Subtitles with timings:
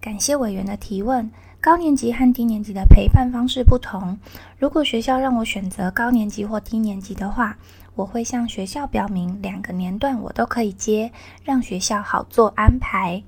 [0.00, 1.30] 感谢委员的提问。
[1.58, 4.16] 高年级和低年级的陪伴方式不同。
[4.56, 7.58] 如果学校让我选择高年级或低年级的话，
[7.96, 11.10] 我会向学校表明两个年段我都可以接，
[11.42, 13.24] 让学校好做安排。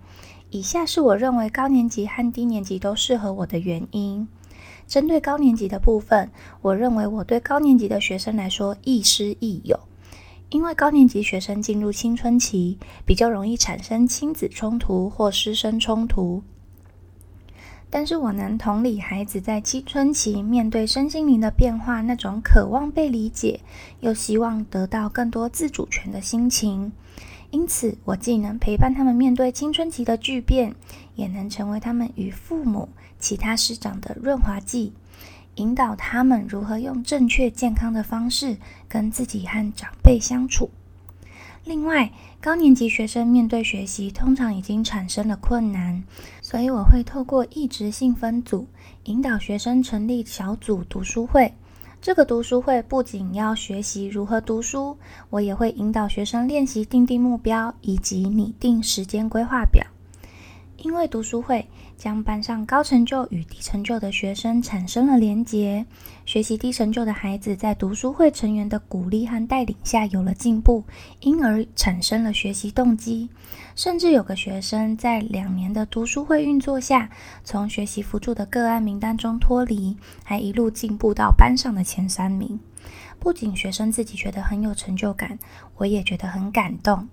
[0.51, 4.29] 以下是我认为高年级和低年级都适合我的原因。
[4.87, 6.31] 针对高年级的部分，
[6.63, 9.81] 我认为我对高年级的学生来说亦师亦友，
[10.51, 16.45] 因为高年级学生进入青春期，比较容易产生亲子冲突或师生冲突。
[17.91, 23.61] 但是我能同理孩子在青春期面对身心灵的变化，那种渴望被理解，
[24.01, 26.93] 又希望得到更多自主权的心情。
[27.51, 30.75] 因此，我既能陪伴他们面对青春期的巨变，
[31.15, 34.93] 也能成为他们与父母、其他师长的润滑剂，
[35.55, 40.69] 引导他们如何用正确、健康的方式跟自己和长辈相处。
[41.69, 46.03] 另外，高年级学生面对学习，通常已经产生了困难，
[46.41, 48.67] 所以我会透过一直性分组，
[49.05, 51.53] 引导学生成立小组读书会。
[52.01, 54.97] 这个读书会不仅要学习如何读书，
[55.29, 59.85] 我也会引导学生练习定定目标，以及拟定时间规划表。
[60.79, 65.85] 因为读书会将班上高成就与低成就的学生产生了连结，
[66.25, 70.85] 学习低成就的孩子在读书会成员的鼓励和带领下有了进步，
[71.21, 73.29] 因而产生了学习动机。
[73.75, 77.11] 甚至有个学生在两年的读书会运作下，
[77.43, 82.59] 从学习辅助的个案名单中脱离，还一路进步到班上的前三名。
[83.19, 85.39] 不仅学生自己觉得很有成就感，
[85.77, 87.09] 我也觉得很感动。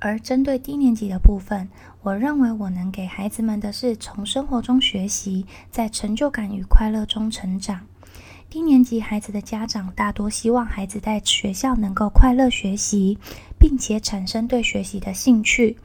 [0.00, 1.68] 而针对低年级的部分，
[2.02, 7.86] 我认为我能给孩子们的是从生活中学习，在成就感与快乐中成长。
[8.50, 13.18] 低年级孩子的家长大多希望孩子在学校能够快乐学习，
[13.58, 15.76] 并且产生对学习的兴趣。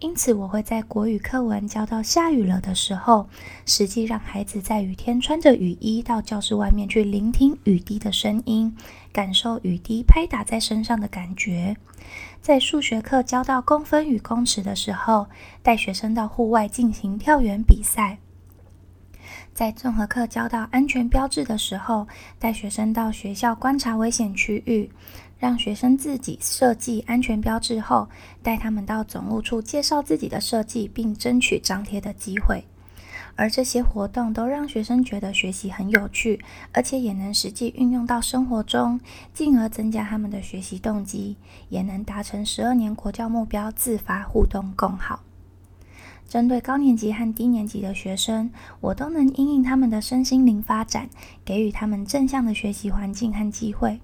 [0.00, 3.28] 因此，我会在国语课文教到下雨了的时候，
[3.64, 8.76] 实际让孩子在雨天穿着雨衣到教室外面去聆听雨滴的声音，
[9.12, 11.76] 感受雨滴拍打在身上的感觉。
[12.42, 15.26] 在数学课教到公分与公尺的时候，
[15.62, 18.18] 带学生到户外进行跳远比赛；
[19.54, 22.06] 在综合课教到安全标志的时候，
[22.38, 24.90] 带学生到学校观察危险区域。
[25.44, 28.08] 让学生自己设计安全标志后，
[28.42, 32.64] 带他们到总务处介绍自己的设计，并争取张贴的机会。
[33.36, 38.98] 而这些活动都让学生觉得学习很有趣，而且也能实际运用到生活中，
[39.34, 41.36] 进而增加他们的学习动机，
[41.68, 45.20] 也能达成十二年国教目标自发互动共好。
[46.26, 48.50] 针对高年级和低年级的学生，
[48.80, 51.10] 我都能因应他们的身心灵发展，
[51.44, 54.00] 给予他们正向的学习环境和机会。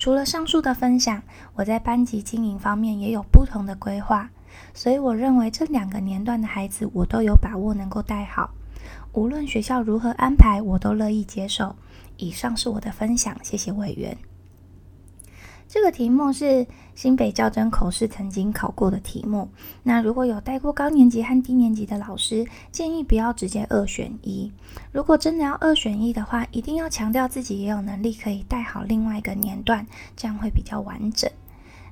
[0.00, 1.22] 除了上述的分享，
[1.52, 4.30] 我在班级经营方面也有不同的规划，
[4.72, 8.50] 所以我认为这两个年段的孩子我都有把握能够带好。
[9.12, 11.76] 无论学校如何安排，我都乐意接受。
[12.16, 14.16] 以上是我的分享，谢谢委员。
[15.72, 16.66] 这个题目是
[16.96, 19.48] 新北教真口试曾经考过的题目。
[19.84, 24.50] 那如果有带过高年级和低年级的老师，建议不要直接二选一。
[24.90, 29.86] 如果真的要二选一的话，一定要强调自己也有能力可以带好另外一个年段，
[30.16, 31.30] 这样会比较完整。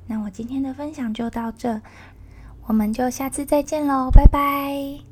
[0.09, 1.81] 那我今天的分享就到这，
[2.67, 5.09] 我们就下次再见喽，拜拜。